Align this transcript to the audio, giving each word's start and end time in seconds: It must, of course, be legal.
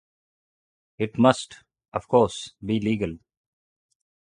It 0.97 1.19
must, 1.19 1.57
of 1.93 2.07
course, 2.07 2.53
be 2.65 2.79
legal. 2.79 3.17